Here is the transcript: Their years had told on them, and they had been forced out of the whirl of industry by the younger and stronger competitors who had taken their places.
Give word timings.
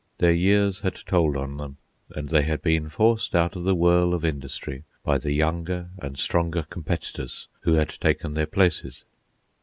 Their 0.17 0.33
years 0.33 0.79
had 0.79 0.95
told 0.95 1.37
on 1.37 1.57
them, 1.57 1.77
and 2.15 2.29
they 2.29 2.41
had 2.41 2.63
been 2.63 2.89
forced 2.89 3.35
out 3.35 3.55
of 3.55 3.65
the 3.65 3.75
whirl 3.75 4.15
of 4.15 4.25
industry 4.25 4.83
by 5.03 5.19
the 5.19 5.31
younger 5.31 5.89
and 5.99 6.17
stronger 6.17 6.63
competitors 6.63 7.47
who 7.59 7.73
had 7.73 7.89
taken 7.89 8.33
their 8.33 8.47
places. 8.47 9.03